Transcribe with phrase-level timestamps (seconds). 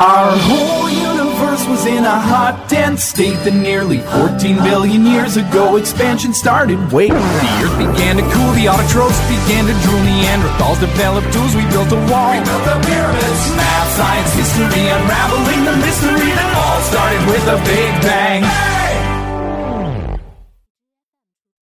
[0.00, 5.76] Our whole universe was in a hot, dense state that nearly 14 billion years ago
[5.76, 6.80] expansion started.
[6.90, 11.68] Wait, the earth began to cool, the autotrophs began to drool, Neanderthals developed tools, we
[11.68, 12.32] built a wall.
[12.32, 13.42] We built the pyramids.
[13.60, 18.40] Math, science, history, unraveling the mystery that all started with a big bang.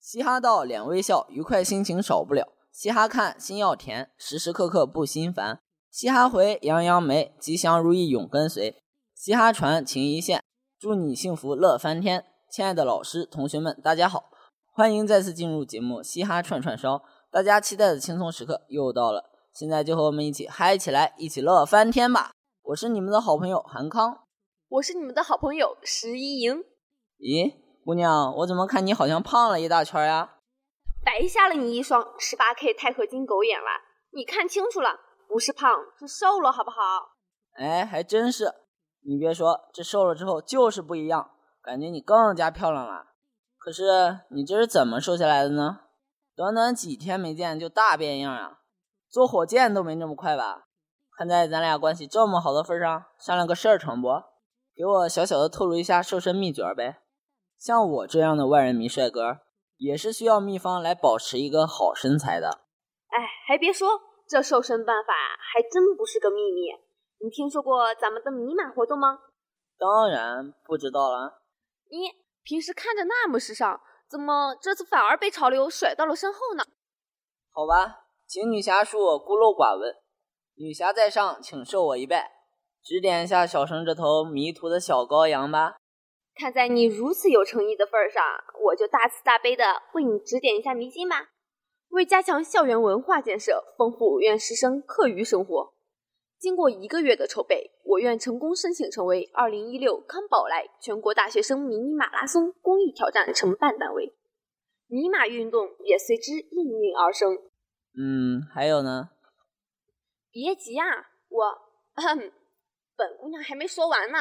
[0.00, 2.46] 嘻哈到，脸微笑，愉快心情少不了。
[2.72, 5.58] 嘻哈看，心要甜，时时刻刻不心烦。
[5.90, 8.74] 嘻哈回，扬扬眉，吉祥如意永跟随；
[9.14, 10.42] 嘻哈传，情一线，
[10.78, 12.26] 祝你幸福乐翻天。
[12.50, 14.30] 亲爱的老师、同学们，大家好，
[14.72, 16.96] 欢迎再次进入节目《嘻哈串串烧》，
[17.30, 22.32] 大家期待的轻松时刻又到了，现在就和我们一起嗨起来，一起乐翻天吧！
[22.62, 24.20] 我是你们的好朋友韩康，
[24.68, 26.62] 我是你们的好朋友石一莹。
[27.18, 30.34] 咦，姑娘，我怎么看你好像胖了一大圈呀？
[31.02, 33.66] 白瞎了你一双十八 K 钛合金狗眼了，
[34.12, 34.90] 你看清楚了。
[35.28, 36.76] 不是胖，是瘦了，好不好？
[37.52, 38.52] 哎，还真是。
[39.06, 41.30] 你别说，这瘦了之后就是不一样，
[41.62, 43.06] 感觉你更加漂亮了。
[43.58, 45.80] 可是你这是怎么瘦下来的呢？
[46.34, 48.60] 短短几天没见就大变样啊！
[49.10, 50.68] 坐火箭都没那么快吧？
[51.16, 54.08] 看在咱俩关系这么好的份上，商量个事儿成不？
[54.74, 57.02] 给我小小的透露一下瘦身秘诀呗。
[57.58, 59.38] 像我这样的万人迷帅哥，
[59.76, 62.60] 也是需要秘方来保持一个好身材的。
[63.08, 63.88] 哎，还别说。
[64.28, 66.68] 这瘦身办法还真不是个秘密，
[67.18, 69.18] 你听说过咱们的迷马活动吗？
[69.78, 71.40] 当然不知道了。
[71.90, 72.10] 你
[72.42, 76.64] 平时看着那么时尚，怎么这次反而被潮流甩到了身后呢？
[77.50, 79.96] 好吧，请女侠恕我孤陋寡闻，
[80.56, 82.30] 女侠在上，请受我一拜，
[82.82, 85.76] 指点一下小生这头迷途的小羔羊吧。
[86.34, 88.22] 看在你如此有诚意的份上，
[88.62, 89.64] 我就大慈大悲的
[89.94, 91.30] 为你指点一下迷津吧。
[91.90, 95.74] 为加强校园文化建设，丰富我院师生课余生活，
[96.38, 104.14] 经过一个月的筹备，我院成功申请成为2016康宝莱全国大学生迷你马拉松公益挑战承办单位，
[104.86, 107.36] 迷马运动也随之应运而生。
[107.98, 109.10] 嗯，还有呢？
[110.30, 110.86] 别急啊，
[111.28, 111.44] 我，
[112.96, 114.18] 本姑娘还没说完呢。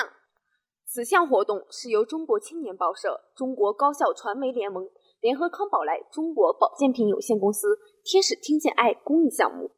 [0.85, 4.89] 此项活动是由中国青年报社、中国高校传媒联盟。
[5.19, 9.71] 联合康宝莱中国保健品有限公司、天使听见爱公益项目，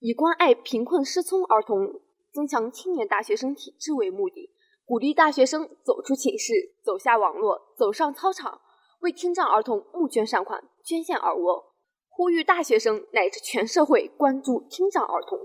[0.00, 2.00] 以关爱贫困失聪儿童、
[2.32, 4.50] 增强青年大学生体质为目的，
[4.84, 8.60] 鼓励大学生走出寝室、走下网络、走上操场，
[9.00, 11.72] 为听障儿童募捐善款、捐献耳蜗，
[12.08, 15.38] 呼吁大学生乃至全社会关注听障儿童。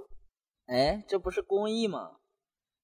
[0.66, 2.18] 哎，这不是公益吗？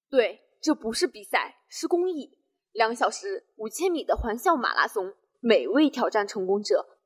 [0.07, 2.37] 对，这不是比赛，是公益。
[2.71, 5.15] 两小时五千米的环校马拉松。
[5.47, 6.97] 每位挑战成功者，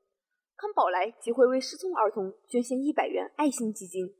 [0.55, 4.15] 康宝莱即会为失聪儿童捐献一百元爱心基金。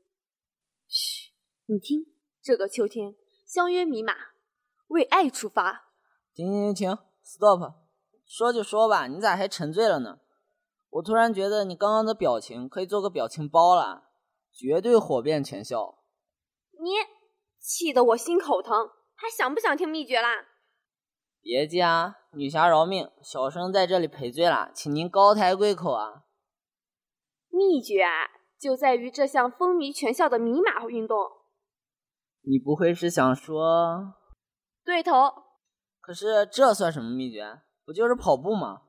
[0.86, 1.30] 嘘，
[1.64, 2.04] 你听，
[2.42, 3.16] 这个秋天
[3.46, 4.12] 相约米马，
[4.88, 5.94] 为爱出发。
[6.34, 7.76] 停停停停，stop！
[8.26, 10.20] 说就说吧，你咋还沉醉了呢？
[10.90, 14.10] 我突然觉得你刚刚的表情可以做个表情包了，
[14.52, 16.04] 绝对火遍全校。
[16.72, 16.90] 你
[17.58, 20.44] 气得我心口疼，还想不想听秘诀啦？
[21.40, 26.26] 别急啊，女侠饶命，小生在这里赔罪了，请您高抬贵口啊！
[27.48, 31.18] 秘诀啊，就在于这项风靡全校的迷马运动。
[32.42, 34.14] 你不会是想说？
[34.84, 35.12] 对头。
[36.00, 37.62] 可是这算什么秘诀？
[37.84, 38.82] 不就是跑步吗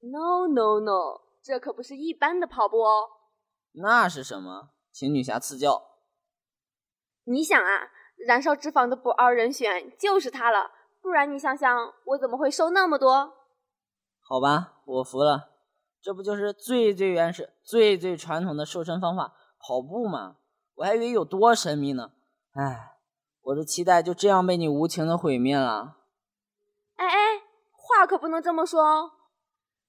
[0.00, 3.08] ？No No No，这可不是一般的跑步哦。
[3.72, 4.70] 那是什么？
[4.92, 5.82] 请女侠赐教。
[7.24, 7.90] 你想啊，
[8.28, 10.70] 燃烧脂肪的不二人选就是它了。
[11.04, 13.34] 不然你想想，我怎么会瘦那么多？
[14.22, 15.50] 好吧，我服了。
[16.00, 20.36] 这不就是最最原始、最最传统的瘦身方法——跑步吗？
[20.76, 22.12] 我还以为有多神秘呢。
[22.54, 22.96] 唉，
[23.42, 25.98] 我的期待就这样被你无情的毁灭了。
[26.96, 29.10] 哎哎，话可不能这么说哦。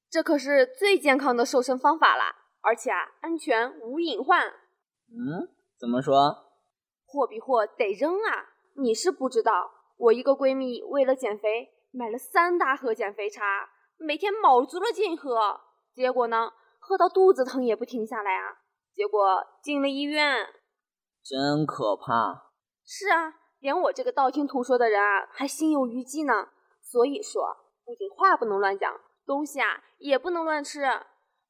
[0.09, 4.45] 这可是最健康的瘦身方法啦，而且啊，安全无隐患。
[5.07, 5.47] 嗯？
[5.79, 6.51] 怎么说？
[7.05, 8.51] 货比货得扔啊！
[8.73, 9.71] 你是不知道。
[9.97, 15.61] 我一个闺蜜为了减肥，买了三大盒减肥茶，每天卯足了劲喝，
[15.93, 18.57] 结果呢，喝到肚子疼也不停下来啊！
[18.93, 20.47] 结果进了医院，
[21.23, 22.51] 真可怕。
[22.85, 26.49] 是啊，连我这个道听途说的人啊，还心有余悸呢。
[26.81, 27.55] 所以说，
[27.85, 28.93] 不仅话不能乱讲，
[29.25, 30.83] 东西啊也不能乱吃。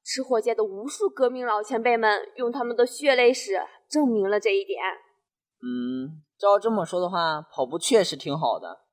[0.03, 3.59] 吃货界的无数革命老前辈们，用他们的血泪史
[3.89, 4.80] 证明了这一点。
[5.62, 6.25] 嗯。
[6.37, 8.85] 照这么说的话，跑步确实挺好的。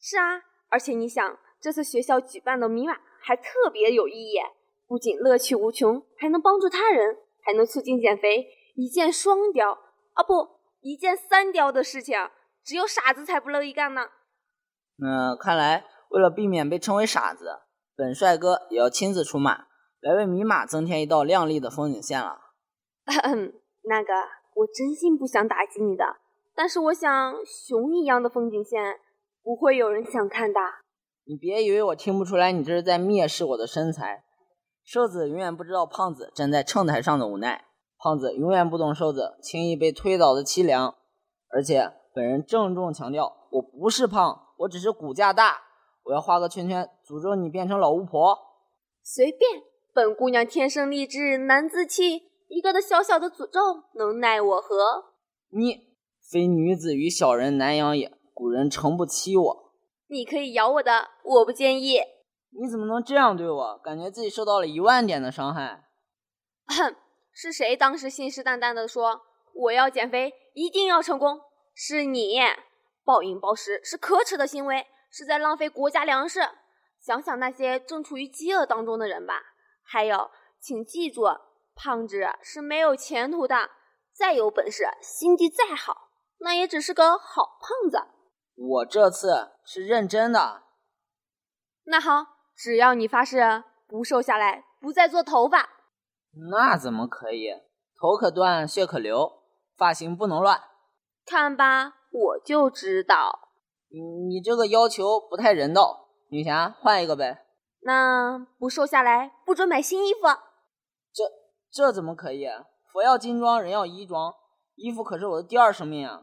[0.00, 4.38] 是啊，而且你想，这次学校举办的迷马还特别有意义，
[4.86, 9.72] 不仅乐趣无穷，还能帮助他人，还能促进减肥，一箭双雕
[10.14, 12.16] 啊，不，一箭三雕的事情，
[12.64, 14.02] 只有傻子才不乐意干呢。
[14.96, 17.60] 那看来，为了避免被称为傻子，
[17.94, 19.66] 本帅哥也要亲自出马，
[20.00, 22.40] 来为迷马增添一道亮丽的风景线了。
[23.88, 24.12] 那个，
[24.54, 26.04] 我真心不想打击你的，
[26.56, 28.98] 但是我想，熊一样的风景线
[29.42, 30.58] 不会有人想看的。
[31.26, 34.24] 你别以为我听不出来，你这是在蔑视我的身材。
[34.82, 37.66] 瘦子永远不知道胖子站在秤台上的无奈，
[37.98, 40.94] 胖子永远不懂瘦子轻易被推倒的凄凉。
[41.50, 45.58] 而且，本人郑重强调，我不是胖，我只是骨架大。
[46.04, 48.38] 我要画个圈圈，诅咒你变成老巫婆。
[49.02, 49.62] 随便，
[49.92, 53.60] 本姑娘天生丽质难自弃，一个的小小的诅咒
[53.94, 55.12] 能奈我何？
[55.50, 55.85] 你
[56.30, 59.72] 非女子与小人难养也，古人诚不欺我。
[60.08, 62.00] 你可以咬我的，我不介意。
[62.50, 63.78] 你怎么能这样对我？
[63.78, 65.84] 感觉自己受到了一万点的伤害。
[66.66, 66.96] 哼，
[67.32, 69.20] 是谁当时信誓旦旦的说
[69.54, 70.32] 我要减肥？
[70.54, 71.40] 一定要成功，
[71.74, 72.36] 是你
[73.04, 76.40] 暴饮暴食是可耻的行为，是在浪费国家粮食。
[77.00, 79.34] 想想那些正处于饥饿当中的人吧。
[79.84, 80.30] 还有，
[80.60, 81.22] 请记住，
[81.76, 83.70] 胖子是没有前途的。
[84.12, 86.08] 再有本事，心地再好，
[86.38, 87.98] 那也只是个好胖子。
[88.56, 90.62] 我这次是认真的。
[91.84, 95.68] 那好，只要你发誓不瘦下来，不再做头发。
[96.50, 97.48] 那怎么可以？
[97.98, 99.42] 头可断，血可流。
[99.76, 100.58] 发型不能乱，
[101.26, 103.50] 看吧，我就知道。
[103.90, 107.44] 你你这个要求不太人道，女侠换一个呗。
[107.80, 110.20] 那不瘦下来不准买新衣服。
[111.12, 111.24] 这
[111.70, 112.46] 这怎么可以？
[112.90, 114.34] 佛要金装，人要衣装，
[114.76, 116.22] 衣服可是我的第二生命啊！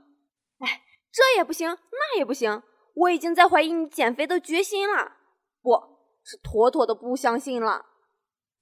[0.60, 2.64] 哎，这也不行，那也不行，
[2.96, 5.12] 我已经在怀疑你减肥的决心了，
[5.62, 5.72] 不
[6.24, 7.86] 是妥妥的不相信了。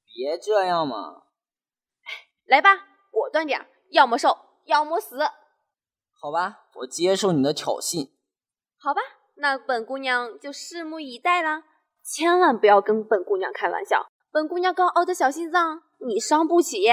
[0.06, 1.24] 别这样嘛！
[2.46, 2.70] 来吧，
[3.12, 4.38] 果断点，要么瘦。
[4.66, 5.18] 要么死，
[6.20, 8.12] 好吧，我接受你的挑衅。
[8.78, 9.02] 好吧，
[9.36, 11.64] 那本姑娘就拭目以待了。
[12.04, 16.84] 千万不要跟本姑娘开玩笑，本姑娘高傲的小心脏你伤不起。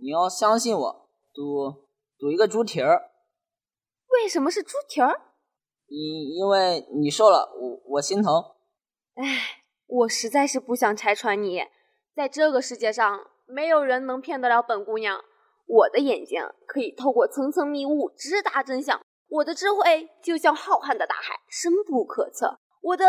[0.00, 1.85] 你要相信我，赌
[2.18, 3.10] 赌一个猪蹄儿。
[4.08, 5.20] 为什么是猪蹄儿？
[5.88, 8.32] 因因为你瘦了，我我心疼。
[9.14, 11.62] 唉，我实在是不想拆穿你，
[12.14, 15.22] 在这个世界上，没有人能骗得了本姑娘。
[15.66, 22.58] 我的眼睛可以透过层层迷雾直达真相，我的智慧就像浩瀚的大海，深不可测。
[22.80, 23.04] 我的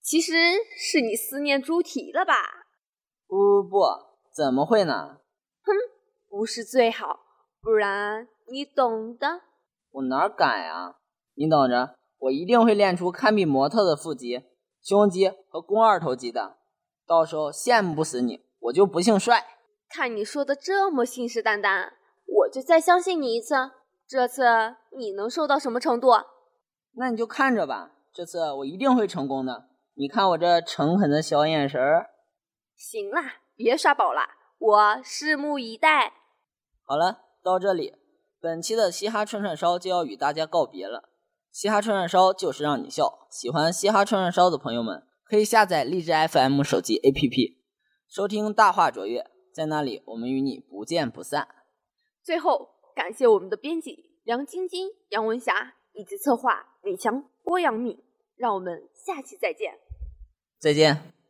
[0.00, 0.32] 其实
[0.76, 2.34] 是你思念猪蹄了吧？
[3.26, 3.78] 不不不，
[4.34, 5.20] 怎么会呢？
[5.62, 5.72] 哼，
[6.28, 7.20] 不是最好，
[7.62, 9.42] 不然你懂的。
[9.92, 10.96] 我哪敢呀？
[11.34, 14.42] 你等着，我一定会练出堪比模特的腹肌、
[14.82, 16.56] 胸肌和肱二头肌的，
[17.06, 19.46] 到时候羡慕不死你，我就不姓帅。
[19.88, 21.92] 看你说的这么信誓旦旦，
[22.26, 23.54] 我就再相信你一次。
[24.08, 24.42] 这次
[24.96, 26.08] 你能瘦到什么程度？
[26.94, 27.92] 那你就看着吧。
[28.12, 29.68] 这次我一定会成功的。
[29.94, 32.10] 你看我这诚恳的小眼神儿。
[32.74, 34.28] 行啦，别耍宝啦，
[34.58, 36.12] 我拭目以待。
[36.84, 37.94] 好了，到这里，
[38.40, 41.08] 本期的嘻哈串串烧就要与大家告别了。
[41.50, 43.26] 嘻哈串串烧就是让你笑。
[43.30, 47.56] 喜欢嘻哈串串烧的朋友们，可以下载荔枝 FM 手机 APP，
[48.08, 49.26] 收听大话卓越。
[49.52, 51.46] 在那里，我们与你不见不散。
[52.22, 57.98] 最后，感谢我们的编辑梁晶晶、杨文霞以及策划李强、郭阳敏。
[58.34, 59.78] 让我们下期再见。
[60.58, 61.21] 再见。